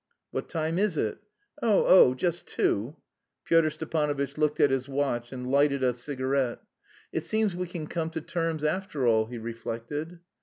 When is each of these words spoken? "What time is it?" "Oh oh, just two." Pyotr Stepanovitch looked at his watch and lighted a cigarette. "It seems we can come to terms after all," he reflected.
"What 0.31 0.49
time 0.49 0.79
is 0.79 0.97
it?" 0.97 1.19
"Oh 1.61 1.85
oh, 1.85 2.15
just 2.15 2.47
two." 2.47 2.95
Pyotr 3.45 3.69
Stepanovitch 3.69 4.35
looked 4.35 4.59
at 4.59 4.71
his 4.71 4.89
watch 4.89 5.31
and 5.31 5.45
lighted 5.45 5.83
a 5.83 5.93
cigarette. 5.93 6.57
"It 7.11 7.23
seems 7.23 7.55
we 7.55 7.67
can 7.67 7.85
come 7.85 8.09
to 8.09 8.21
terms 8.21 8.63
after 8.63 9.05
all," 9.05 9.27
he 9.27 9.37
reflected. 9.37 10.17